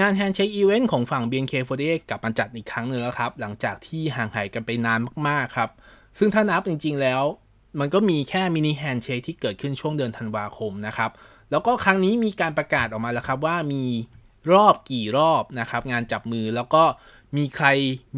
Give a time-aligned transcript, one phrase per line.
[0.00, 5.70] งาน Handshake Event ของฝั่ง BNK48 กลับมาจัดอีกครั้งหนึ่งแล้วครับ หลังจากที่ห่างหายกันไปนานมากๆครับ
[6.18, 7.22] ซึ่งถ้านับจริง ๆ แล้ว
[7.80, 11.10] มันก็มีแค่ mini handshake ที่เกิดขึ้นช่วงเดือนธันวาคมนะครับ
[11.50, 13.84] แล้วก็ครั้งนี้มีการประกาศออกมาแล้วครับว่ามี
[14.52, 16.84] รอบกี่รอบนะครับ งานจับมือแล้วก็
[17.36, 17.66] มีใคร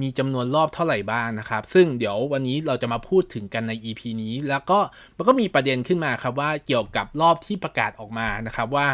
[0.01, 4.79] มีจำนวนรอบเท่าไหร่บ้างนะครับ ซึ่งเดี๋ยววันนี้เราจะมาพูดถึงกันใน EP นี้ แล้วก็
[5.17, 8.87] มันก็มีประเด็นขึ้นมาครับว่าเกี่ยวกับรอบที่ประกาศออกมานะครับว่า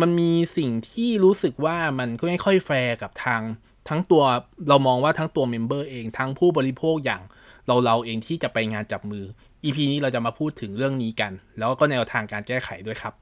[0.00, 3.42] มันมีสิ่งที่รู้สึกว่ามันก็ไม่ค่อยแฟร์กับทาง
[3.88, 4.22] ทั้งตัว
[4.68, 7.22] เรามองว่าทั้งตัว member เองทั้งผู้บริโภคอย่าง
[7.66, 9.24] เราเราเองที่จะไปงานจับมือ
[9.64, 13.14] EP นี้เราจะมาพูดถึงเรื่องนี้กัน แล้วก็แนวทางการแก้ไขด้วยครับ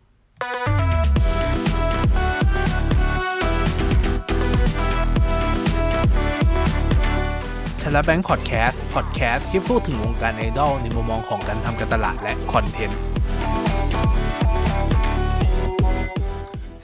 [7.80, 13.00] ชลแบงค์พอดแคสต์พอดแคสต์ที่พูดถึงวงการไอดอลในมุมมองของการทำการตลาดและ content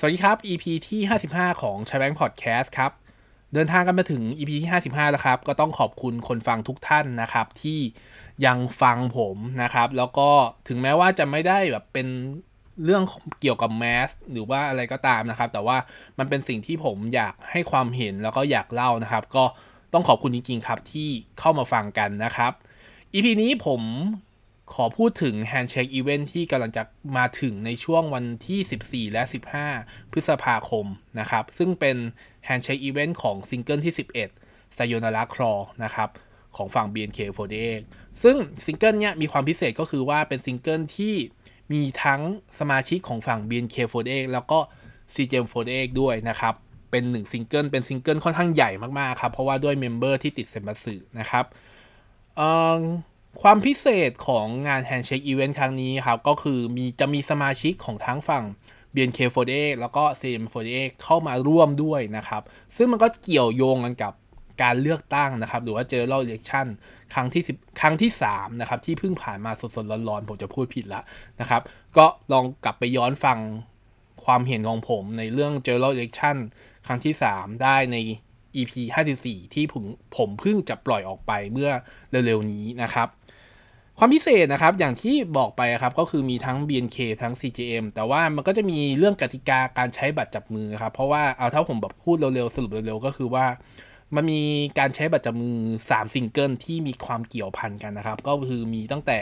[0.06, 1.00] วัสดีครับ EP ที่
[1.30, 2.92] 55 ของชลแบงค์พอดแคสต์ครับ
[3.54, 7.78] เดินทางกันมาถึง EP ที่ 55 แล้วครับ ก็ต้องขอบคุณคนฟังทุกท่านนะครับ ที่
[8.46, 10.28] ยังฟังผมนะครับ แล้วก็
[10.68, 12.06] ถึงแม้ว่าจะไม่ได้แบบเป็น
[12.84, 13.02] เรื่อง
[13.40, 15.76] เกี่ยวกับแมสหรือว่าอะไรก็ตามนะครับ แต่ว่า
[16.18, 19.44] มันเป็นสิ่งที่ผมอยากให้ความเห็นแล้วก็อยากเล่านะครับ ก็
[19.92, 21.08] ต้องขอบคุณจริงๆครับที่
[21.40, 22.52] เข้ามาฟังกันนะครับ
[23.14, 23.80] EP นี้ผม
[24.72, 26.82] ขอพูดถึง Handshake Event ที่กำลังจะ
[27.16, 29.22] มาถึงในช่วงวันที่ 14 และ
[29.70, 30.86] 15 พฤษภาคม
[31.20, 31.96] นะครับ ซึ่งเป็น
[32.48, 33.94] Handshake Event ของซิงเกิลที่
[34.36, 36.08] 11 Sayonara Crawl นะครับ
[36.56, 37.80] ของฝั่ง BNK48
[38.22, 41.14] ซึ่งซิงเกิลเนี้ยมีความพิเศษก็คือว่าเป็นซิงเกิลที่
[41.72, 42.20] มีทั้ง
[42.58, 44.58] สมาชิกของฝั่ง BNK48 แล้วก็
[45.14, 46.54] CGM48 ด้วยนะครับ
[46.90, 51.44] เป็นหนึ่งซิงเกิลเป็นซิงเกิลค่อนข้างใหญ่มากๆครับ เพราะว่าด้วย member ที่ติดเซ็มบัตสึนะครับ
[53.42, 58.44] ความพิเศษของงาน Handshake Event ครั้งนี้ครับ ก็คือมีจะมีสมาชิกของทั้งฝั่ง
[58.94, 62.42] BNK48 แล้วก็ CM48 เข้ามาร่วมด้วยนะครับ
[62.76, 64.12] ซึ่งมันก็เกี่ยวโยงกันกับ
[64.62, 66.66] การเลือกตั้งนะครับ หรือว่าเจอรอบเลือกชั่น
[67.14, 71.02] ครั้งที่10ครั้งที่3นะครับ ที่เพิ่งผ่านมาสดๆร้อนๆ ผมจะพูดผิดละ
[71.40, 71.62] นะครับ
[71.96, 73.38] ก็ลองกลับไปย้อนฟัง
[74.24, 76.36] ความเห็นของผมในเรื่อง General Election
[76.86, 77.96] ครั้งที่ 3 ได้ใน
[78.56, 78.72] EP
[79.16, 79.84] 54 ที่ผม
[80.16, 81.70] ผมเพิ่งจะปล่อยออกไปเมื่อ
[82.10, 83.08] เร็วๆนี้นะครับ
[83.98, 93.46] ความพิเศษนะครับ อย่างที่บอกไปครับ ก็คือมีทั้ง BNK ทั้ง CGM แต่ว่ามันก็จะมีเรื่องกติกาการใช้บัตรจับมือครับ เพราะว่าเอาถ้าผมแบบพูดเร็วๆ สรุปเร็วๆ ก็คือว่า
[94.14, 94.42] มันมี
[94.78, 95.56] การใช้บัตรจับมือ
[95.88, 99.18] 3 ซิงเกิลที่มีความเกี่ยวพันกันนะครับ ก็คือมีตั้งแต่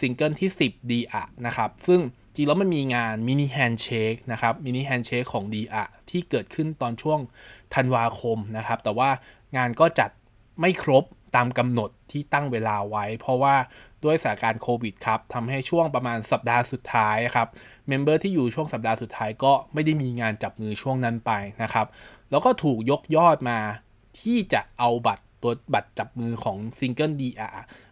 [0.00, 2.00] ซิงเกิลที่ 10 d อะนะครับ ซึ่ง
[2.34, 7.20] จริงแล้วมันมีงาน mini handshake นะครับ mini handshake ของ D.AAAที่เกิดขึ้นตอนช่วง
[7.74, 9.10] ธันวาคมนะครับ แต่ว่า
[9.56, 10.10] งานก็จัด
[10.60, 11.04] ไม่ครบ
[11.34, 13.56] ตามกำหนดที่ตั้งเวลาไว้ เพราะว่า
[14.04, 17.48] ด้วยสถานการณ์โควิดครับทำให้ช่วงประมาณสัปดาห์สุดท้ายครับ
[17.88, 21.32] member ที่อยู่ช่วงสัปดาห์สุดท้ายก็ไม่ได้มีงานจับมือช่วงนั้นไป
[21.62, 21.86] นะครับ
[22.30, 23.58] แล้วก็ถูกยกยอดมา
[24.20, 27.48] ที่จะเอาบัตรตัวบัตรจับมือของซิงเกิล D.AAA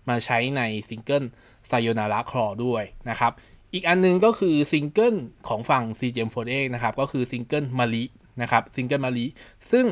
[0.08, 1.24] มาใช้ในซิงเกิล
[1.68, 3.32] Sayonara Crawl้วยนะครับ
[3.72, 5.16] อีกอันนึงก็คือซิงเกิล
[5.48, 8.04] ของฝั่ง CGM48 นะครับก็คือซิงเกิลมะลิ
[8.42, 9.26] นะครับซิงเกิลมะลิ
[9.70, 9.86] ซึ่ง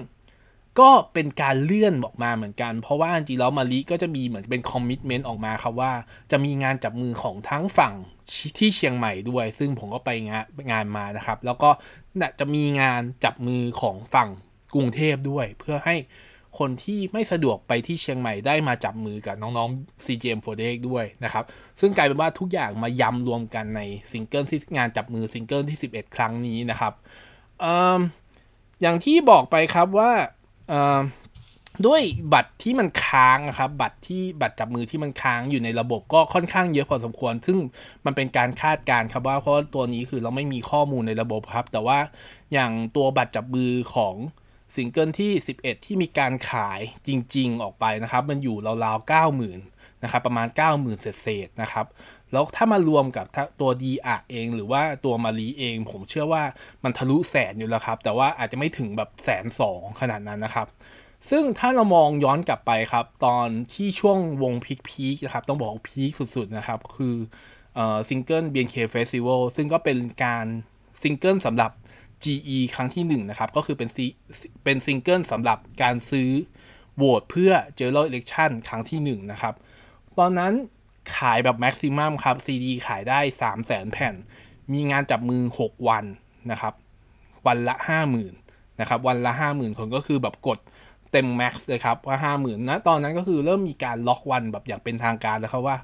[0.81, 5.93] ก็เป็นการเลื่อนออกมาเหมือนกัน เพราะว่าจริงแล้วมะลิก็จะมีเหมือนเป็น commitment ออกมาครับว่า
[6.31, 7.95] จะมีงานจับมือของทั้งฝั่ง
[8.59, 11.71] ที่เชียงใหม่ด้วย ซึ่งผมก็ไปงานงานมานะครับ แล้วก็
[12.41, 14.29] จะมีงานจับมือของฝั่ง
[14.75, 15.97] กรุงเทพด้วย เพื่อให้
[16.59, 21.45] คนที่ไม่สะดวกไปที่เชียงใหม่ได้มาจับมือกับน้องๆ CGM48 ด้วยนะครับ
[21.81, 23.81] ซึ่งกลายเป็นว่าทุกอย่างมายำรวมกันใน
[24.13, 26.93] ซิงเกิลที่งานจับมือซิงเกิลที่ 11 ครั้งนี้นะครับ
[27.65, 27.67] อ
[28.83, 30.13] อย่างที่บอกไปครับว่า
[31.87, 32.03] ด้วย
[32.33, 37.59] บัตรที่มันค้างครับ บัตรที่บัตรจับมือที่มันค้างอยู่ในระบบก็ค่อนข้างเยอะพอสมควร ซึ่ง
[38.05, 41.99] มันเป็นการคาดการณ์ครับว่าเพราะว่าตัวนี้คือเราไม่มีข้อมูลในระบบครับ แต่ว่า
[42.53, 44.15] อย่างตัวบัตรจับมือของ
[44.75, 49.11] ซิงเกิลที่ 11 ที่มีการขายจริง ๆ ออกไปนะครับ มันอยู่ราวๆ
[49.41, 51.87] 90,000 นะครับ ประมาณ 90,000 เศษๆนะครับ
[52.33, 53.27] แล้วถ้ามารวมกับ
[53.61, 56.43] ตัว D.AAA เอง หรือว่าตัวมะลิเอง ผมเชื่อว่า
[56.85, 60.67] มันทะลุแสนอยู่แล้วครับ แต่ว่าอาจจะไม่ถึงแบบแสนสองขนาดนั้นนะครับ
[61.31, 67.17] ซึ่งถ้าเรามองย้อนกลับไปครับ ตอนที่ช่วงวง peak peak นะครับ ต้องบอก peak สุดๆนะครับ คือ
[68.09, 70.47] ซิงเกิล BNK Festival ซึ่งก็เป็นการ
[71.03, 71.71] ซิงเกิลสำหรับ
[72.25, 74.07] GE ครั้งที่1นะครับ ก็คือเป็นซี
[74.65, 76.31] เป็นซิงเกิลสำหรับการซื้อ
[76.97, 79.55] โหวตเพื่อ General Election ครั้งที่1นะครับ
[80.19, 80.53] ตอนนั้น
[81.17, 84.15] ขายแบบ maximum ครับ CD ขายได้3 0 0แสนแผ่น
[84.73, 86.05] มีงานจับมือ6วัน
[86.51, 86.75] นะครับ
[87.47, 87.75] วันละ
[88.29, 90.59] 50,000นะครับ วันละ50,000คนก็คือแบบกด
[91.13, 95.77] เต็ม max เลยครับว่า50,000นะตอนนั้นก็คือเริ่มมีการล็อกวันแบบอย่างเป็นทางการแล้วครับว่า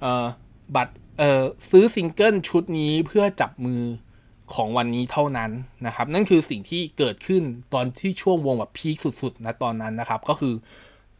[0.00, 0.26] เออ
[0.74, 3.82] บัตรเออซื้อซิงเกิลชุดนี้เพื่อจับมือ
[4.54, 5.50] ของวันนี้เท่านั้น
[5.86, 7.42] นะครับ นั่นคือสิ่งที่เกิดขึ้น
[7.74, 10.54] ตอนที่ช่วงวงแบบ peak สุดๆนะตอนนั้นนะครับ ก็คือ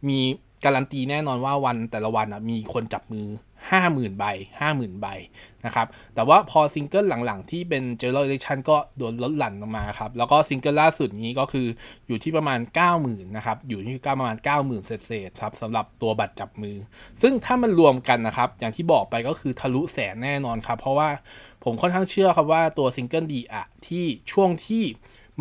[0.07, 0.19] มี
[0.65, 3.27] การันตีแน่นอนว่าวันแต่ละวันมีคนจับมือ
[3.71, 4.25] 50,000 ใบ
[4.61, 5.07] 50,000 ใบ
[5.65, 11.67] นะครับ แต่ว่าพอซิงเกิลหลังๆ ที่เป็น General Election ก็โดนลดหลั่นลงมาครับ แล้วก็ซิงเกิลล่าสุดนี้ก็คือ
[12.07, 12.59] อยู่ที่ประมาณ
[12.97, 16.77] 90,000 นะครับ อยู่ที่ประมาณ 90,000 เศษๆครับสำหรับตัวบัตรจับมือ
[17.21, 21.09] ซึ่งถ้ามันรวมกันนะครับ อย่างที่บอกไปก็คือทะลุแสนแน่นอนครับ เพราะว่า
[21.63, 24.83] ผมค่อนข้างเชื่อครับว่าตัวซิงเกิล D.AAA ที่ช่วงที่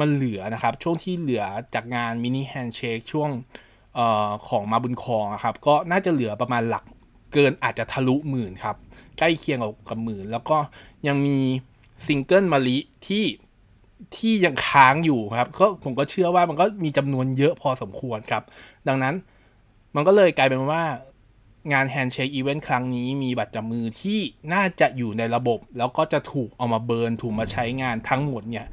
[0.00, 1.44] มันเหลือนะครับ ช่วงที่เหลือ
[1.74, 3.30] จากงาน mini handshake ช่วง
[3.98, 6.84] ออของมาบุญคองครับก็น่าจะเหลือประมาณหลัก
[7.32, 8.76] เกินอาจจะทะลุหมื่นครับ
[9.18, 10.56] ใกล้เคียงกับกับหมื่น แล้วก็
[11.06, 11.38] ยังมี
[12.06, 13.24] ซิงเกิลมะลิที่
[14.16, 18.42] ที่ยังค้างอยู่ครับก็ผมก็เชื่อว่ามันก็มีจำนวนเยอะพอสมควรครับ
[18.88, 19.14] ดังนั้น
[19.94, 20.82] มันก็เลยกลายเป็นว่า
[21.72, 24.18] งาน Handshake Event ครั้งนี้มีบัตรจับมือที่
[24.52, 28.66] น่าจะอยู่ในระบบ แล้วก็จะถูกเอามา burn ถูกมาใช้งานทั้งหมดเนี่ย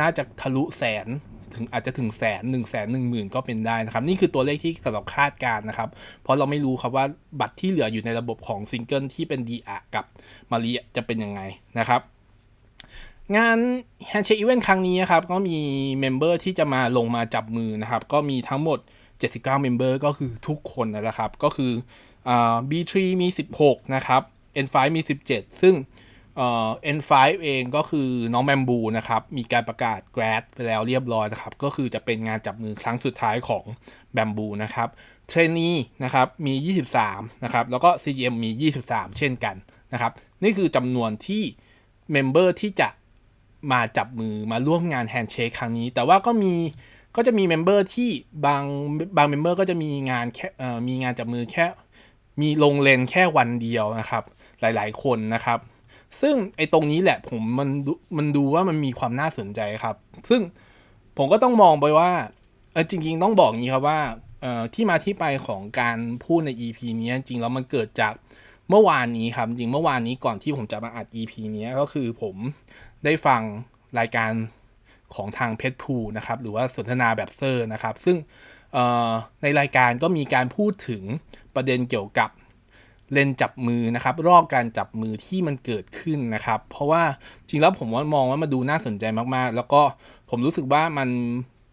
[0.00, 1.06] น่าจะทะลุแสน
[1.54, 5.88] ถึงอาจจะถึงแสนหนึ่งแสนหนึ่งหมื่นก็เป็นได้นะครับ นี่คือตัวเลขที่สำหรับคาดการณ์นะครับ
[6.22, 7.04] เพราะเราไม่รู้ครับว่า
[7.40, 10.04] บัตรที่เหลืออยู่ในระบบของซิงเกิลที่เป็น D.AAA กับ
[10.50, 11.40] มะลิจะเป็นยังไง
[11.78, 12.00] นะครับ
[13.36, 13.58] งาน
[14.10, 15.58] Handshake Event ครั้งนี้ครับ ก็มี
[16.00, 18.78] member ที่จะมาลงมาจับมือนะครับ ก็มีทั้งหมด
[19.16, 21.72] 79 member ก็คือทุกคนนะครับ ก็คือ
[22.28, 23.28] อ่า BIII มี
[23.60, 24.22] 16 นะครับ
[24.64, 25.00] NV มี
[25.30, 25.74] 17 ซึ่ง
[26.36, 27.10] เอ่อ NV
[27.42, 33.64] เองก็คือน้องแบมบูนะครับ มีการประกาศ grad ไปแล้วเรียบร้อยนะครับ ก็คือจะเป็นงานจับมือครั้งสุดท้ายของ
[34.12, 34.88] แบมบูนะครับ
[35.28, 35.70] trainee
[36.04, 39.56] นะครับมี 23 นะครับ แล้วก็ CGM มี 23 เช่นกัน
[39.92, 40.12] นะครับ
[40.42, 41.42] นี่คือจำนวนที่
[42.12, 42.88] member ที่จะ
[43.72, 46.54] มาจับมือมาร่วมงาน handshake ครั้งนี้ แต่ว่าก็มี
[47.16, 48.10] ก็จะมี member ที่
[48.46, 48.62] บาง
[49.16, 50.48] บาง member ก็จะมีงานแค่
[50.88, 51.64] มีงานจับมือแค่
[52.40, 54.24] มีลงเลนแค่วันเดียวนะครับ
[54.60, 55.58] หลายๆ คนนะครับ
[56.20, 57.68] ซึ่งไอ้ตรงนี้แหละผมมัน
[58.16, 59.96] มันดูว่ามันมีความน่าสนใจครับ
[60.30, 60.42] ซึ่ง
[61.16, 62.10] ผมก็ต้องมองไปว่า
[62.72, 64.00] เออจริง ๆ ต้องบอกงี้ครับว่า
[64.40, 68.14] เอ่อที่มาที่ไปของการพูดใน EP นี้จริงแล้วมันเกิดจาก
[68.70, 72.36] เมื่อวานนี้ครับ จริงเมื่อวานนี้ก่อนที่ผมจะมาอัด EP นี้ก็คือผม
[73.04, 73.42] ได้ฟัง
[73.98, 74.32] รายการ
[75.14, 78.16] ของทางเพจพูนะครับ หรือว่าสนทนาแบบเซอร์นะครับ ซึ่ง
[79.42, 81.02] ในรายการก็มีการพูดถึง
[81.54, 82.30] ประเด็นเกี่ยวกับ
[83.12, 87.02] เลนจับมือนะครับ รอบการจับมือที่มันเกิดขึ้นนะครับ เพราะว่า
[87.48, 89.04] จริงแล้วผมว่ามองว่ามันดูน่าสนใจ
[89.34, 89.82] มากๆ แล้วก็
[90.30, 91.08] ผมรู้สึกว่ามัน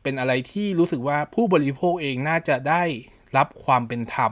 [0.03, 2.83] เป็นอะไรที่รู้สึกว่าผู้บริโภคเองน่าจะได้
[3.37, 4.31] รับความเป็นธรรม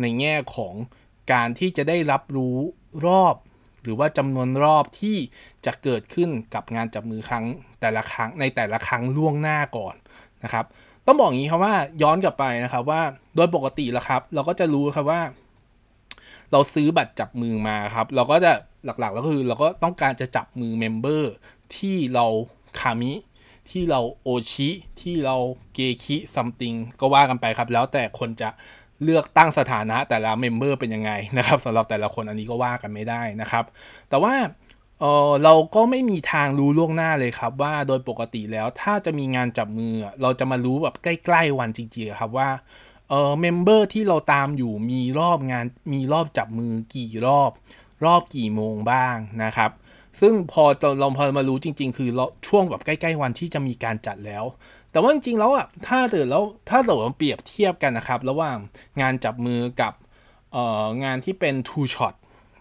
[0.00, 0.74] ในแง่ของ
[1.32, 2.56] การที่จะได้รับรู้
[3.06, 3.34] รอบ
[3.82, 5.16] หรือว่าจำนวนรอบที่
[5.66, 7.44] จะเกิดขึ้นกับงานจับมือครั้ง
[7.80, 9.94] แต่ละครั้งในแต่ละครั้งล่วงหน้าก่อน
[10.44, 10.64] นะครับ
[11.06, 13.00] ต้องบอกอย่างนี้ครับว่าย้อนกลับไปนะครับว่า
[13.36, 15.20] โดยปกติแล้วครับ เราก็จะรู้ครับว่า
[16.54, 18.52] เราซื้อบัตรจับมือมาครับ เราก็จะ
[18.84, 21.32] หลักๆแล้วคือ เราก็ต้องการจะจับมือ member
[21.76, 22.26] ที่เรา
[22.80, 23.12] คามิ
[23.70, 24.68] ที่เราโอชิ
[25.00, 25.36] ที่เรา
[25.74, 28.48] เกคิ something ก็ว่ากันไปครับ แล้วแต่คนจะ
[29.02, 33.64] เลือกตั้งสถานะแต่ละ member เป็นยังไงนะครับสำหรับแต่ละคนอันนี้ก็ว่ากันไม่ได้นะครับ
[34.10, 34.34] แต่ว่า
[35.00, 42.48] เออเราก็ไม่มีทางรู้ล่วงหน้าเลยครับ ว่าโดยปกติแล้วถ้าจะมีงานจับมือเราจะมารู้แบบใกล้ ๆ วันจริงๆครับว่า
[43.14, 47.50] อ๋อ member ที่เราตามอยู่มีรอบงานมีรอบจับมือกี่รอบ
[48.04, 49.70] รอบกี่โมงบ้างนะครับ
[50.20, 50.64] ซึ่งพอ
[51.00, 52.10] เราพอมารู้จริง ๆ คือ
[52.46, 54.44] ช่วงแบบใกล้ๆวันที่จะมีการจัดแล้ว
[54.90, 58.56] แต่ว่าจริงๆแล้วอะถ้าเกิดแล้วถ้าเราเปรียบเทียบกันนะครับ ระหว่าง
[59.00, 59.92] งานจับมือกับ
[60.52, 62.14] เอ่องานที่เป็น two shot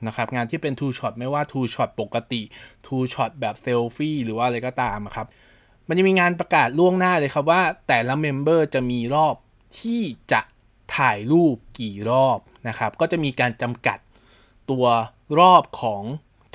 [0.08, 2.42] นะครับงานที่เป็น two shot ไม่ว่า two shot ปกติ
[2.86, 5.28] two shot แบบเซลฟี่หรือว่าอะไรก็ตามครับ
[5.88, 9.36] มันจะมีงานประกาศล่วงหน้าเลยครับว่าแต่ละเมมเบอร์จะมีรอบ
[9.80, 10.02] ที่
[10.32, 10.42] จะ
[10.96, 14.00] ถ่ายรูปกี่รอบนะครับ ก็จะมีการจำกัด
[14.70, 14.86] ตัว
[15.40, 16.04] รอบของ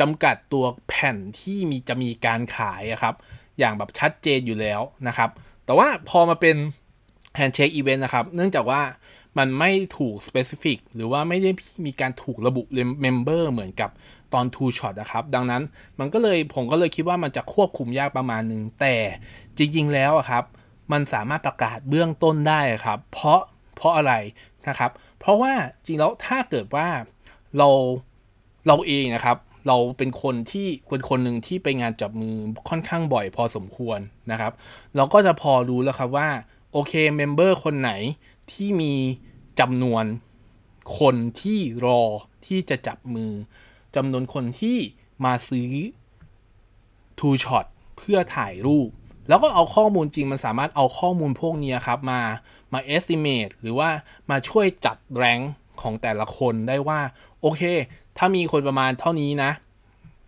[0.01, 3.15] จำกัดตัวแผ่นที่มีจะมีการขายครับ
[3.59, 5.31] อย่างแบบชัดเจนอยู่แล้วนะครับ
[5.65, 6.57] แต่ว่าพอมาเป็น
[7.37, 8.83] handshake event นะครับ เนื่องจากว่า
[9.39, 11.51] มันไม่ถูก specific หรือว่าไม่ได้
[11.87, 12.63] มีการถูกระบุ
[13.05, 13.91] member เหมือนกับ
[14.35, 15.63] ตอน two shot นะครับ ดังนั้น
[15.99, 18.97] มันก็เลยผมก็เลยคิดว่ามันจะควบคุมยากประมาณหนึ่งแต่
[19.57, 20.45] จริง ๆ แล้วครับ
[20.93, 23.41] มันสามารถประกาศเบื้องต้นได้ครับ เพราะ
[23.77, 24.13] เพราะอะไร
[24.69, 25.53] นะครับ เพราะว่า
[25.85, 26.89] จริงแล้วถ้าเกิดว่า
[27.59, 27.69] เรา
[28.67, 29.37] เราเองนะครับ
[29.69, 32.37] เราเป็นคนที่คนคนหนึ่งที่ไปงานจับมือ
[32.69, 33.99] ค่อนข้างบ่อยพอสมควร
[34.31, 34.53] นะครับ
[34.97, 36.29] เราก็จะพอรู้แล้วครับว่า
[36.73, 37.93] โอเคเมมเบอร์คนไหน
[38.53, 38.95] ที่มี
[39.61, 40.05] จำนวน
[40.99, 42.03] คนที่รอ
[42.47, 43.33] ที่จะจับมือ
[43.97, 44.79] จำนวนคนที่
[45.25, 45.71] มาซื้อ
[47.19, 47.67] two shot
[47.97, 48.89] เพื่อถ่ายรูป
[49.29, 52.21] แล้วก็เอาข้อมูลจริงมันสามารถเอาข้อมูลพวกนี้ครับมา
[52.73, 53.89] มา estimate หรือว่า
[54.31, 55.39] มาช่วยจัดแรง
[55.81, 57.01] ของแต่ละคนได้ว่า
[57.41, 57.63] โอเค
[58.19, 59.51] ถ้ามีคนประมาณเท่านี้นะ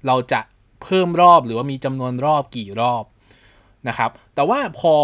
[0.06, 0.40] เราจะ
[0.82, 3.04] เพิ่มรอบหรือว่ามีจำนวนรอบกี่รอบ
[3.88, 4.94] นะครับ แต่ว่าพอ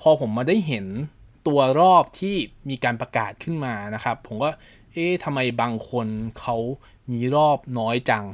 [0.00, 0.86] พอผมมาได้เห็น
[1.46, 2.36] ตัวรอบที่
[2.68, 4.50] มีการประกาศขึ้นมานะครับ ผมก็
[4.92, 6.06] เอ๊ะทำไมบางคน
[6.40, 6.56] เขา
[7.12, 8.24] มีรอบน้อยจัง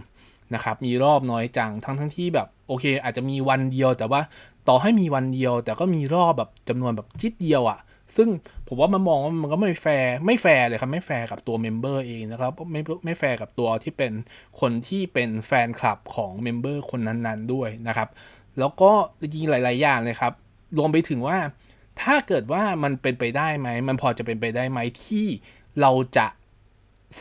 [0.55, 4.21] นะครับ มีรอบน้อยจังทั้งทั้งที่แบบโอเค อาจจะมีวันเดียวแต่ว่า
[4.69, 7.79] ต่อให้มีวันเดียว แต่ก็มีรอบแบบจำนวนแบบจิ๊ดเดียวอะ
[8.17, 8.29] ซึ่ง
[8.69, 14.13] ผมว่ามันมองว่ามันก็ไม่แฟร์ไม่แฟร์เลยครับ ไม่แฟร์กับตัว member เองนะครับไม่ไม่แฟร์กับตัวที่เป็น
[14.61, 18.09] คนที่เป็นแฟนคลับของ member คนนั้นๆด้วยนะครับ
[18.59, 18.91] แล้วก็
[19.21, 20.33] จริงหลาย ๆ อย่างเลยครับ
[20.79, 21.39] รวมไปถึงว่า
[22.03, 25.27] ถ้าเกิดว่ามันเป็นไปได้ไหม มันพอจะเป็นไปได้ไหมที่
[25.81, 26.27] เราจะ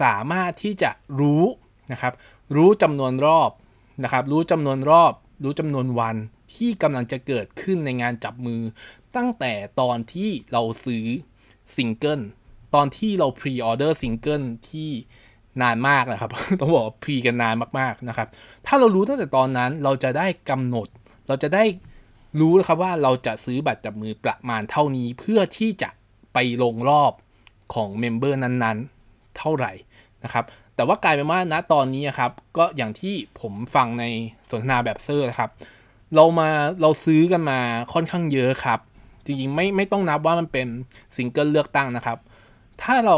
[0.02, 1.44] สามารถที่จะรู้
[1.92, 2.14] นะครับ
[2.56, 3.50] รู้จำนวนรอบ
[4.04, 6.16] นะครับ รู้จำนวนรอบ รู้จำนวนวัน
[6.56, 8.62] ที่กำลังจะเกิดขึ้นในงานจับมือ
[9.16, 11.06] ตั้งแต่ตอนที่เราซื้อ
[11.76, 12.22] ซิงเกิล
[12.76, 14.90] ตอนที่เรา pre-order ซิงเกิลที่
[15.62, 18.28] นานมากนะครับ ต้องบอก pre กันนานมากๆนะครับ
[18.66, 20.88] ถ้าเรารู้ตั้งแต่ตอนนั้นเราจะได้กำหนด
[21.28, 21.64] เราจะได้
[22.40, 25.90] รู้นะครับว่าเราจะซื้อบัตรจับมือประมาณเท่านี้เพื่อที่จะ
[26.34, 27.14] ไปลงรอบ
[27.74, 29.72] ของ member นั้นๆ เท่าไหร่
[30.24, 34.06] นะครับ แต่ว่ากลายเป็นว่าณตอนนี้ครับ ก็อย่างที่ผมฟังใน
[34.50, 35.50] สนทนาแบบเซอร์นะครับ
[36.16, 36.50] เรามา
[36.82, 37.60] เราซื้อกันมา
[37.94, 38.80] ค่อนข้างเยอะครับ
[39.26, 40.68] จริงๆไม่ไม่ต้องนับว่ามันเป็น
[41.16, 42.18] ซิงเกิลเลือกตั้งนะครับ
[42.84, 43.18] ถ้าเรา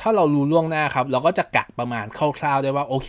[0.00, 2.06] ถ้าเรารู้ล่วงหน้าครับ เราก็จะกะประมาณ
[2.38, 3.08] คร่าวๆได้ว่าโอเค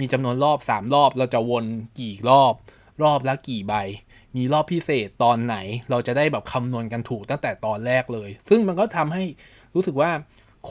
[0.00, 1.64] มีจำนวนรอบ 3 รอบ เราจะวน
[1.98, 2.52] กี่รอบ
[3.02, 3.74] รอบละกี่ใบ
[4.36, 5.56] มีรอบพิเศษตอนไหน
[5.90, 9.22] เราจะได้แบบคำนวณกันถูกตั้งแต่ตอนแรกเลย ซึ่งมันก็ทำให้
[9.74, 10.10] รู้สึกว่า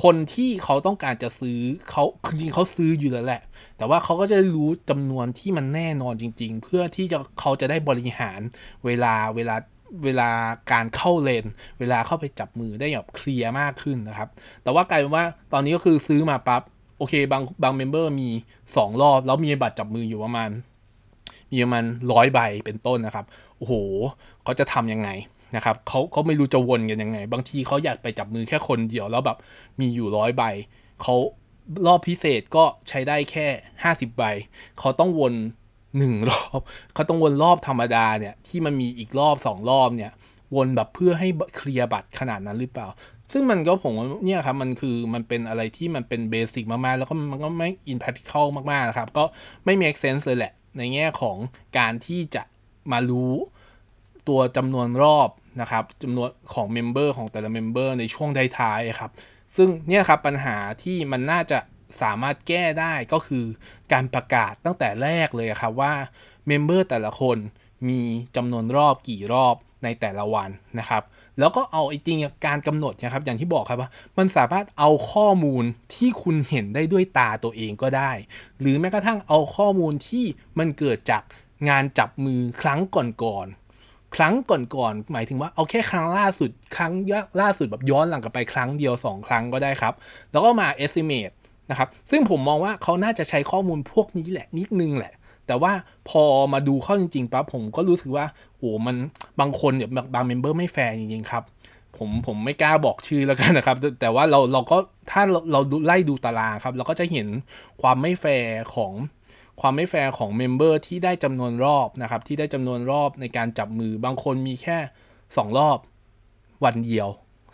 [0.03, 1.59] คนที่เขาต้องการจะซื้อ
[1.91, 2.03] เขา
[2.39, 3.41] จริงเขาซื้ออยู่แล้วแหละ
[3.79, 8.39] แต่ว่าเขาก็จะรู้จำนวนที่มันแน่นอนจริง ๆ เพื่อที่จะเขาจะได้บริหาร
[8.85, 9.55] เวลาเวลา
[10.03, 10.29] เวลา
[10.71, 11.45] การเข้าเลน
[11.79, 14.29] เวลาเข้าไปจับมือได้แบบเคลียร์มากขึ้นนะครับ
[14.63, 16.61] แต่ว่ากลายเป็นว่าตอนนี้ก็คือซื้อมาปั๊บ
[16.97, 18.29] โอเคบางบางเมมเบอร์มี
[18.65, 20.49] 2 รอบ แล้วมีบัตรจับมืออยู่ประมาณ
[21.51, 23.25] มีประมาณร้อยใบเป็นต้นนะครับ
[23.57, 23.73] โอ้โห
[24.43, 25.09] เขาจะทำยังไง
[25.55, 29.37] นะครับเขาเขาไม่รู้จะวนกันยังไง บางทีเขาอยากไปจับมือแค่คนเดียวแล้วแบบ
[29.79, 30.43] มีอยู่ร้อยใบ
[31.01, 31.15] เขา
[31.87, 33.47] รอบพิเศษก็ใช้ได้แค่
[33.83, 34.23] ห้าสิบใบ
[34.79, 35.33] เขาต้องวน
[35.97, 36.59] หนึ่งรอบ
[36.93, 40.11] เขาต้องวนรอบธรรมดาเนี่ย ที่มันมีอีกรอบสองรอบเนี่ย
[40.55, 42.87] วนแบบเพื่อให้เคลียร์บัตรขนาดนั้นหรือเปล่า
[43.31, 43.93] ซึ่งมันก็ผม
[44.25, 49.23] เนี่ยครับ มันคือมันเป็นอะไรที่มันเป็นเบสิกมาก ๆ แล้วก็มันก็ไม่อินพัติเคิลมาก ๆ นะครับ ก็
[49.65, 51.37] ไม่ make sense เลยแหละ ในแง่ของ
[51.77, 52.43] การที่จะ
[52.91, 53.33] มารู้
[54.27, 55.29] ตัวจำนวนรอบ
[55.61, 59.11] นะครับจำนวนของ member ของแต่ละ member ในช่วงท้ายๆครับ
[59.55, 61.59] ซึ่งเนี่ยครับปัญหาที่มันน่าจะ
[62.01, 63.45] สามารถแก้ได้ก็คือ
[63.91, 65.93] การประกาศตั้งแต่แรกเลยครับว่า
[66.47, 67.37] member แต่ละคน
[67.89, 68.01] มี
[68.35, 71.03] จำนวนรอบกี่รอบในแต่ละวันนะครับ
[71.39, 75.63] แล้วก็เอาไอ้จริงการกำหนดนะครับ อย่างที่บอกครับว่ามันสามารถเอาข้อมูล
[75.95, 78.11] ที่คุณเห็นได้ด้วยตาตัวเองก็ได้
[78.59, 80.25] หรือแม้กระทั่งเอาข้อมูลที่
[80.59, 81.23] มันเกิดจาก
[81.69, 83.68] งานจับมือครั้งก่อนๆ
[84.15, 86.93] ครั้งก่อนๆหมายถึงว่าเอาแค่ครั้งล่าสุดครั้ง
[87.41, 89.93] ล่าสุดแบบย้อนหลังกลับไปครั้งเดียว 2 ครั้งก็ได้ครับ
[90.31, 91.33] แล้วก็มา estimate
[91.69, 95.13] นะครับซึ่งผมมองว่าเขาน่าจะใช้ข้อมูลพวกนี้แหละนิดนึงแหละ
[95.47, 95.71] แต่ว่า
[96.09, 96.23] พอ
[96.53, 98.25] มาดูเข้าจริงๆปั๊บผมก็รู้สึกว่า
[98.57, 98.95] โอ้มัน
[99.39, 101.43] บางคนเนี่ยบาง member ไม่แฟร์จริงๆครับ
[101.97, 104.77] ผมผมไม่กล้าบอกชื่อแล้วกันนะครับ แต่ว่าเราเราก็
[105.11, 107.27] ถ้าเราเราไล่ดูตารางครับ เราก็จะเห็น
[107.81, 108.93] ความไม่แฟร์ของ
[109.61, 114.77] ความไม่แฟร์ของ member ที่ได้จำนวนรอบนะครับที่ได้จำนวนรอบในการจับมือบางคนมีแค่
[115.17, 115.77] 2 รอบ
[116.63, 117.07] วันเดียว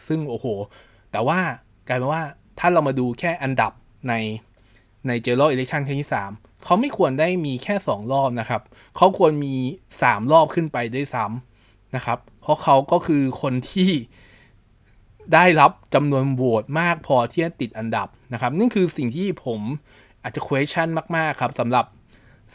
[0.08, 0.46] ซึ่งโอ้โห
[1.12, 1.40] แต่ว่า
[1.88, 2.24] กลายเป็นว่า
[2.60, 3.72] ถ้าเรามาดูแค่อันดับ
[4.08, 4.14] ใน
[5.08, 8.62] ใน General Election ครั้งที่ 3 เขาไม่ควรได้มีแค่ 2 รอบนะครับ
[8.96, 9.56] เขาควรมี
[9.96, 13.92] 3 รอบขึ้นไปได้ซ้ำนะครับ เพราะเขาก็คือคนที่
[15.34, 19.62] ได้รับจำนวนโหวตมากพอที่จะติดอันดับนะครับ นี่คือสิ่งที่ผม
[20.24, 21.86] อาจจะ question มาก ๆ ครับสำหรับ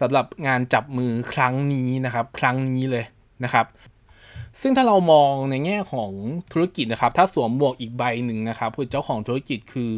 [0.01, 3.05] สำหรับงานจับมือครั้งนี้นะครับ ครั้งนี้เลย
[3.45, 3.67] นะครับ
[4.61, 6.13] ซึ่งถ้าเรามองในแง่ของ
[6.53, 9.91] ธุรกิจนะครับ ถ้าสวมหมวกอีกใบหนึ่งนะครับคือเจ้าของธุรกิจคือ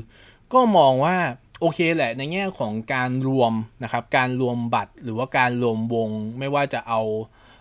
[0.52, 1.16] ก็มองว่า
[1.60, 7.00] โอเคแหละในแง่ของการรวมนะครับ การรวมบัตรหรือว่าการรวมวงไม่ว่าจะเอา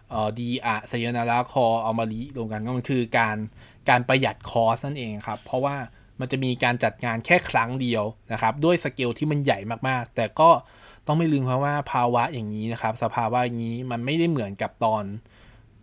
[0.10, 3.38] เออดีอะสยนาราคอเอามาลีรวมกันก็มันคือการ
[3.90, 5.76] การประหยัดคอสนั่นเองครับ เพราะว่า
[6.20, 10.50] มันจะมีการจัดงานแค่ครั้งเดียวนะครับ ด้วยสเกลที่มันใหญ่มากๆ แต่ก็
[11.12, 15.04] ต้องไม่ลืมเพราะว่าภาวะอย่างนี้นะครับ สภาวะอย่างนี้มันไม่ได้เหมือนกับตอน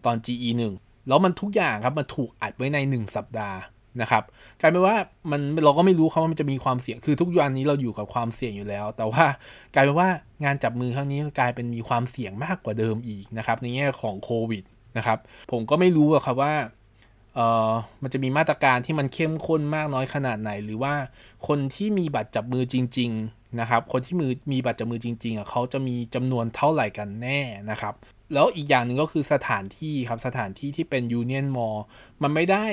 [0.05, 3.59] ตอน GE 1แล้วมันทุกอย่างครับมันถูกอัดไว้ใน 1 สัปดาห์
[4.01, 4.25] นะครับ
[4.61, 4.97] กลายเป็นว่า
[5.31, 9.25] มันเราก็ไม่รู้ครับว่ามันจะมีความเสี่ยงคือทุกวันนี้เราอยู่กับความเสี่ยงอยู่แล้ว แต่ว่า
[9.75, 10.09] กลายเป็นว่า
[10.45, 14.65] งานจับมือครั้งนี้กลายเป็นมีความเสี่ยงมากกว่าเดิมอีกนะครับในแง่ของโควิด
[14.97, 15.19] นะครับ
[15.51, 16.55] ผมก็ไม่รู้ครับว่า
[17.35, 17.71] เอ่อ
[18.03, 20.95] มันจะมีมาตรการที่มันเข้มข้นมากน้อยขนาดไหน หรือว่า
[21.47, 27.41] คนที่มีบัตรจับมือจริง ๆ นะครับ คนที่มือมีบัตรจับมือจริงๆอะเขาจะมีจำนวนเท่าไหร่กันแน่
[27.71, 27.95] นะครับ
[28.33, 31.79] แล้วอีกอย่างหนึ่งก็คือสถานที่ครับสถานที่ที่เป็นยูเนียนมอล
[32.23, 32.67] มันไม่ได้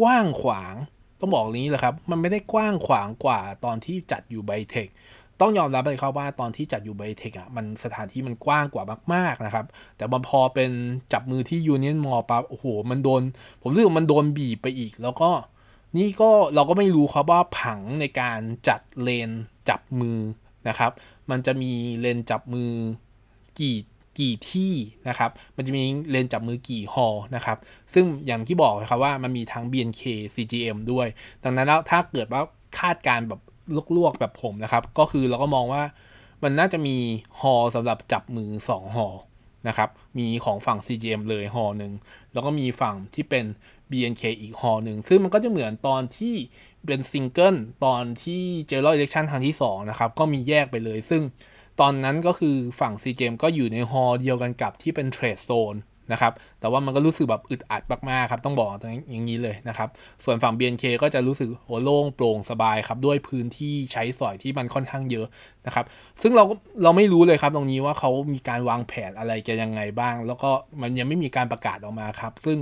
[0.00, 0.74] กว้างขวาง
[1.20, 4.88] ต้องบอกนี้แหละครับ มันไม่ได้กว้างขวางกว่าตอนที่จัดอยู่ไบเทค
[5.40, 8.84] ต้องยอมรับเลยครับว่าตอนที่จัดอยู่ไบเทคอะมันสถานที่มันกว้างกว่า
[9.14, 10.70] มากๆนะครับ แต่พอเป็น
[11.12, 13.22] จับมือที่ยูเนียนมอลปั๊บโอ้โห มันโดน
[13.62, 15.30] ผมรู้สึกมันโดนบีบไปอีก แล้วก็
[15.96, 19.30] นี่ก็เราก็ไม่รู้ครับว่าผังในการจัดเลน
[19.68, 20.18] จับมือ
[20.68, 20.92] นะครับ
[21.30, 22.72] มันจะมีเลนจับมือ
[23.60, 23.76] กี่
[24.18, 24.72] กี่ที่
[25.08, 27.58] นะครับ มันจะมีเลนจับมือกี่ hall นะครับ
[27.94, 30.02] ซึ่งอย่างที่บอกนะครับว่ามันมีทั้ง BNK
[30.34, 31.06] CGM ด้วย
[31.44, 32.42] ดังนั้นแล้วถ้าเกิดว่า
[32.78, 33.40] คาดการณ์แบบ
[33.96, 35.82] ลวกๆแบบผมนะครับ ก็คือเราก็มองว่า
[36.42, 36.96] มันน่าจะมี
[37.40, 39.14] hall สำหรับจับมือ2 hall
[39.68, 41.92] นะครับ มีของฝั่ง CGM เลย hall หนึ่ง
[42.32, 43.44] แล้วก็มีฝั่งที่เป็น
[43.92, 46.34] BNK อีกฮอหนึ่ง ซึ่งมันก็จะเหมือนตอนที่
[46.86, 51.22] เป็นซิงเกิลตอนที่ General Election ครั้งที่ 2 นะครับ ก็มีแยกไปเลย ซึ่ง
[51.80, 55.76] ตอนนั้นก็คือฝั่ง CGM ก็อยู่ในฮอเดียวกันกับที่เป็นเทรดโซน
[56.12, 58.70] นะครับ แต่ว่ามันก็รู้สึกแบบอึดอัดมากๆครับ ต้องบอก
[59.10, 59.88] อย่างนี้เลยนะครับ
[60.24, 65.26] ส่วนฝั่ง BNK ก็จะรู้สึกโหโล่งโปร่งสบายครับ ด้วยพื้นที่ใช้สอยที่มันค่อนข้างเยอะ
[65.66, 65.84] นะครับ
[66.22, 66.44] ซึ่งเรา
[66.82, 70.50] เราไม่รู้เลยครับตรงนี้ว่าเขามีการวางแผนอะไรจะยังไงบ้าง แล้วก็
[70.82, 72.58] มันยังไม่มีการประกาศออกมาครับ ซึ่ง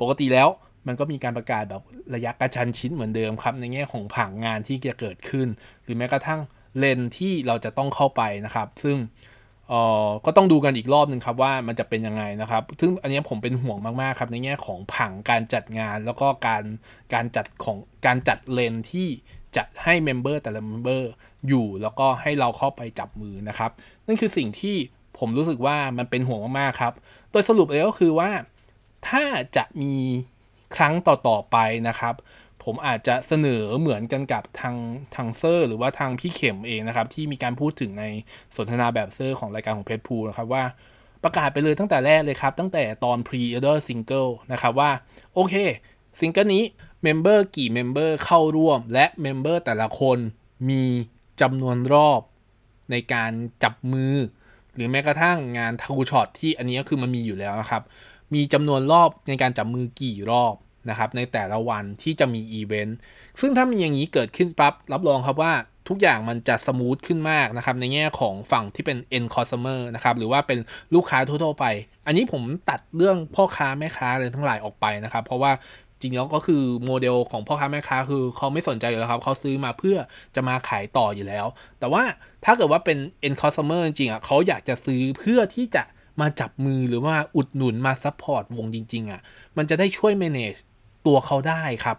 [0.00, 0.48] ปกติแล้ว
[0.86, 1.82] มันก็มีการประกาศแบบ
[2.14, 5.48] ระยะกระชันชิดเหมือนเดิมครับ ในแง่ของผังงานที่จะเกิดขึ้น
[5.82, 6.40] หรือแม้กระทั่ง
[6.78, 8.96] เลนที่เราจะต้องเข้าไปนะครับ ซึ่ง
[9.68, 16.64] เอ่อก็ต้องดูกันอีกรอบหนึ่งครับว่ามันจะเป็นยังไงนะครับ ซึ่งอันนี้ผมเป็นห่วงมากๆครับ ในแง่ของผังการจัดงาน แล้วก็การ
[17.14, 17.76] การจัดของ
[18.06, 19.08] การจัดเลนที่
[19.56, 21.10] จะให้ member แต่ละ member
[21.48, 23.70] อยู่แล้วก็ให้เราเข้าไปจับมือนะครับ
[24.06, 24.76] นั่นคือสิ่งที่
[25.18, 26.94] ผมรู้สึกว่ามันเป็นห่วงมากๆครับ
[27.30, 28.30] โดยสรุปเลยก็คือว่า
[29.08, 29.24] ถ้า
[29.56, 29.94] จะมี
[30.76, 31.56] ครั้งต่อๆไป
[31.88, 32.14] นะครับ
[32.64, 34.76] ผมอาจจะเสนอเหมือนกันกับทาง
[35.14, 38.04] ทางเซอร์ หรือว่าทางพี่เข็มเองนะครับ ที่มีการพูดถึงใน
[38.56, 40.64] สนทนาแบบเซอร์ของรายการของเพจพูนะครับว่า
[41.24, 44.90] ประกาศไปเลยตั้งแต่แรกเลยครับ ตั้งแต่ตอน pre-order single นะครับว่า
[45.34, 45.54] โอเค
[46.20, 46.64] ซิงเกิลนี้
[47.02, 50.18] member กี่ member เข้าร่วม และ member แต่ละคน
[50.68, 50.84] มี
[51.40, 52.20] จำนวนรอบ
[52.90, 54.14] ในการจับมือ
[54.74, 57.82] หรือแม้กระทั่งงาน two shot ที่อันนี้ก็คือมันมีอยู่แล้วนะครับ
[58.34, 60.54] มีจำนวนรอบในการจับมือกี่รอบ
[60.90, 62.96] นะครับในแต่ละวันที่จะมีอีเวนต์
[63.40, 65.52] ซึ่งถ้ามีอย่างนี้เกิดขึ้นปั๊บรับรองครับว่า
[65.88, 70.58] ทุกอย่างมันจะ smooth ขึ้นมากนะครับในแง่ของฝั่งที่เป็น end customer นะครับหรือว่าเป็น
[70.94, 71.66] ลูกค้าทั่วไป
[72.06, 75.52] อันนี้ผมตัดเรื่องพ่อค้าแม่ค้าอะไรทั้งหลายออกไปนะครับ เพราะว่า
[76.00, 79.96] จริงแล้วก็คือโมเดลของพ่อค้าแม่ค้าคือเขาไม่สนใจอยู่แล้วครับเขาซื้อมาเพื่อ
[80.34, 81.46] จะมาขายต่ออยู่แล้ว
[81.78, 82.02] แต่ว่า
[82.44, 85.82] ถ้าเกิดว่าเป็น end customer จริงๆอะเขาอยากจะซื้อเพื่อที่จะ
[86.20, 89.20] มาจับมือหรือว่าอุดหนุนมา support วงจริง ๆอะ่ะ
[89.56, 90.60] มันจะได้ช่วย manage
[91.06, 91.96] ตัวเขาได้ครับ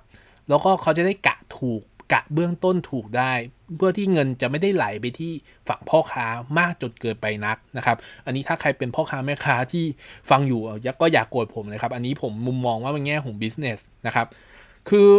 [0.50, 1.82] แล้วก็เขาจะได้กะถูก
[2.14, 3.34] กะเบื้องต้นถูกได้
[3.78, 5.32] เพื่อที่เงินจะไม่ได้ไหลไปที่
[5.68, 6.26] ฝั่งพ่อค้า
[6.60, 9.86] มากจนเกินไปนักนะครับ อันนี้ถ้าใครเป็นพ่อค้าแม่ค้าที่
[10.30, 10.62] ฟังอยู่
[11.02, 14.28] ก็อย่าโกรธผมเลยครับ อันนี้ผมมุมมองว่าเป็นแง่ของ business นะครับ
[14.90, 15.10] คือ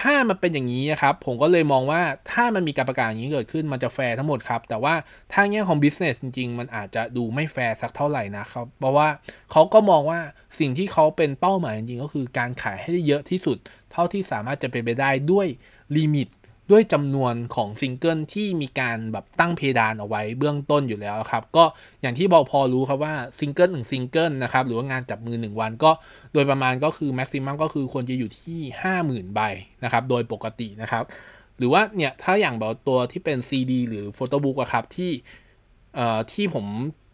[0.00, 4.94] ถ้ามันเป็นอย่างนี้ครับ ผมก็เลยมองว่าถ้ามันมีการประกาศอย่างนี้เกิดขึ้นมันจะแฟร์ทั้งหมดครับ แต่ว่า
[5.32, 9.08] ทางแง่ของ business จริง ๆ มันอาจจะดูไม่แฟร์สักเท่าไหร่นะครับ เพราะว่า
[9.52, 10.20] เขาก็มองว่า
[10.58, 13.56] สิ่งที่เขาเป็นเป้าหมายจริงๆ ก็คือการขายให้ได้เยอะที่สุด
[13.92, 15.46] เท่าที่สามารถจะเป็นไปได้ด้วย
[15.96, 16.28] ลิมิต
[16.70, 21.64] ด้วยจำนวนของซิงเกิลที่มีการแบบตั้งเพดานเอาไว้เบื้องต้นอยู่แล้วครับ ก็
[22.02, 25.90] อย่างที่บอกพอรู้ครับว่าซิงเกิลหนึ่งซิงเกิลนะครับ หรือว่างานจับมือ 1 วันก็
[26.32, 28.60] โดยประมาณก็คือ maximum ก็คือควรจะอยู่ที่
[28.98, 29.40] 50,000 ใบ
[29.84, 31.04] นะครับ โดยปกตินะครับ
[31.58, 35.10] หรือว่าเนี่ย ถ้าอย่างแบบตัวที่เป็น CD หรือ photobook อะครับที่
[35.94, 36.66] เอ่อที่ผม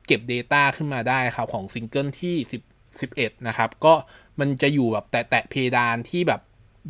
[0.07, 2.35] เก็บ data ขึ้นมาได้ครับของซิงเกิลที่
[2.81, 3.95] 10 11นะครับก็
[4.41, 6.41] มันจะอยู่แบบแตะเพดานที่แบบ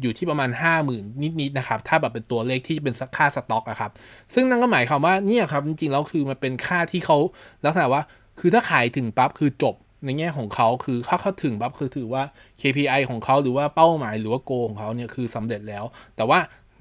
[0.01, 3.91] อยู่ที่ประมาณ 5 0,000 นิดๆนะครับ ถ้าแบบเป็นตัวเลขที่เป็นค่าสต็อกอะครับ
[4.35, 7.19] ซึ่งนั่นก็หมายความว่าเนี่ยครับ จริงๆแล้วคือมันเป็นค่าที่เขา
[7.65, 8.03] ลักษณะว่า
[8.41, 9.75] คือถ้าขายถึงปั๊บคือจบ
[10.05, 12.23] ในแง่ของเขาคือถ้าเขาถึงปั๊บคือถือว่า
[12.61, 15.85] KPI ของเขาหรือว่าเป้าหมายหรือว่า goal ของเขาเนี่ยคือสำเร็จแล้ว
[16.17, 16.39] แต่ว่า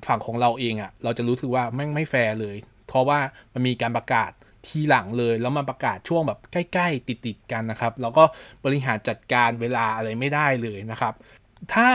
[0.08, 2.56] ฝั่งของเราเองอะเราจะรู้สึกว่าแม่งไม่แฟร์เลย
[2.88, 3.20] เพราะว่า
[3.54, 4.32] มันมีการประกาศ
[4.68, 8.24] ทีหลังเลยแล้วมาประกาศช่วงแบบใกล้ ๆ ติดๆกันนะครับ แล้วก็
[8.66, 11.14] บริหารจัดการเวลาอะไรไม่ได้เลยนะครับ
[11.74, 11.90] ถ้า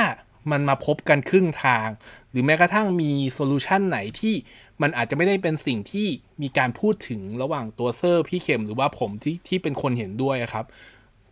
[0.50, 1.88] มันมาพบกันครึ่งทาง
[2.30, 4.34] หรือแม้กระทั่งมีโซลูชันไหนที่
[4.82, 6.06] มันอาจจะไม่ได้เป็นสิ่งที่
[6.42, 10.66] มีการพูดถึงระหว่างตัวเซอร์พี่เข็มหรือว่าผมที่ที่เป็นคนเห็นด้วยครับ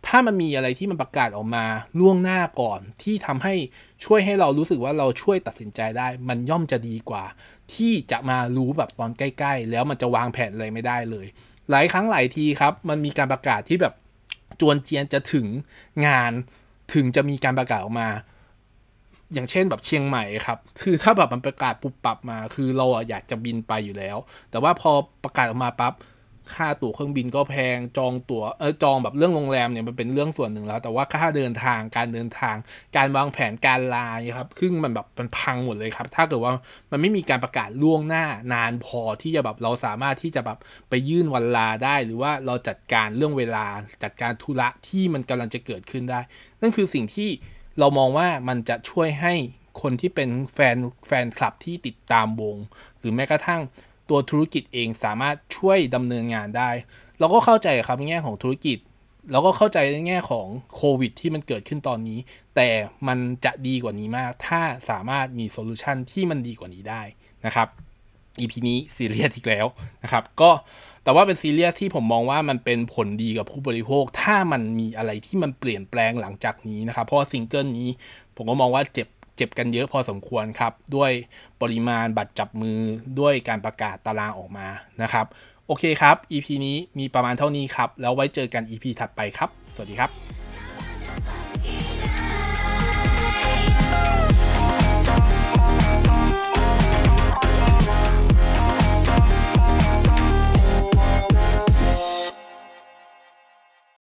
[0.07, 1.65] ถ้ามันมีอะไรที่มันประกาศออกมา
[1.99, 3.53] ล่วงหน้าก่อนที่ทำให้
[4.05, 7.23] ช่วยให้เรารู้สึกว่าเราช่วยตัดสินใจได้ มันย่อมจะดีกว่า
[7.73, 11.25] ที่จะมารู้แบบตอนใกล้ ๆ แล้วมันจะวางแผนอะไรไม่ได้เลย
[11.69, 13.93] หลายครั้งหลายทีครับ มันมีการประกาศที่แบบ
[14.59, 15.47] จวนเจียนจะถึง
[16.07, 16.31] งาน
[16.93, 18.09] ถึงจะมีการประกาศออกมา
[19.35, 24.17] อย่างเช่นแบบเชียงใหม่ครับ คือถ้าแบบมันประกาศปุบปับมา คือเราอยากจะบินไปอยู่แล้ว
[24.51, 24.91] แต่ว่าพอ
[25.23, 25.93] ประกาศออกมาปับ๊บ
[26.55, 32.55] ค่าตั๋วเครื่องบินก็แพงจองตั๋วเออจองแบบเรื่องโรงแรมเนี่ยมันเป็นเรื่องส่วนหนึ่งแล้ว แต่ว่าค่าเดินทางการเดินทาง
[32.97, 36.51] การวางแผนการลาครับซึ่งมันแบบมันพังหมดเลยครับ ถ้าเกิดว่า
[36.91, 40.57] มันไม่มีการประกาศล่วงหน้านานพอที่จะแบบเราสามารถที่จะแบบ
[40.89, 43.65] ไปยื่นวันลาได้ หรือว่าเราจัดการเรื่องเวลา
[44.03, 46.19] จัดการธุระที่มันกำลังจะเกิดขึ้นได้
[46.61, 47.29] นั่นคือสิ่งที่
[47.79, 49.33] เรามองว่ามันจะช่วยให้
[49.81, 52.57] คนที่เป็นแฟนแฟนคลับที่ติดตามวง
[52.99, 53.61] หรือแม้กระทั่ง
[54.09, 56.69] ตัวธุรกิจเองสามารถช่วยดำเนินงานได้
[57.19, 58.77] เราก็เข้าใจครับในแง่ของธุรกิจ
[59.31, 62.19] เราก็เข้าใจในแง่ของโควิดที่มันเกิดขึ้นตอนนี้
[62.55, 62.69] แต่
[63.07, 67.01] มันจะดีกว่านี้มาก ถ้าสามารถมีโซลูชันที่มันดีกว่านี้ได้
[67.45, 67.67] นะครับ
[68.39, 69.65] EP นี้ซีเรียสอีกแล้ว
[70.03, 70.51] นะครับ ก็
[71.05, 77.89] แต่ว่าเป็นซีเรียสที่ผมมองว่ามันเป็นผลดีกับผู้บริโภค ถ้ามันมีอะไรที่มันเปลี่ยนแปลงหลังจากนี้นะครับ เพราะซิงเกิลนี้
[78.35, 81.11] ผมก็มองว่าเจ็บเจ็บกันเยอะพอสมควรครับ ด้วย
[81.61, 82.79] ปริมาณบัตรจับมือ
[83.19, 84.67] ด้วยการประกาศตารางออกมา
[85.01, 85.25] นะครับ
[85.67, 90.44] โอเคครับ EP นี้มีประมาณเท่านี้ครับ แล้วไว้เจอกัน EP ถัดไปครับ สวัสดีครับ